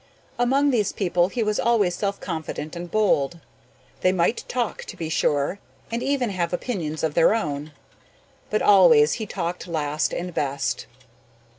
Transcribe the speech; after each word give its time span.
Among 0.39 0.71
these 0.71 0.91
people 0.91 1.27
he 1.27 1.43
was 1.43 1.59
always 1.59 1.93
self 1.93 2.19
confident 2.19 2.75
and 2.75 2.89
bold. 2.89 3.37
They 3.99 4.11
might 4.11 4.43
talk, 4.47 4.83
to 4.85 4.97
be 4.97 5.09
sure, 5.09 5.59
and 5.91 6.01
even 6.01 6.31
have 6.31 6.53
opinions 6.53 7.03
of 7.03 7.13
their 7.13 7.35
own, 7.35 7.71
but 8.49 8.63
always 8.63 9.13
he 9.21 9.27
talked 9.27 9.67
last 9.67 10.11
and 10.11 10.33
best. 10.33 10.87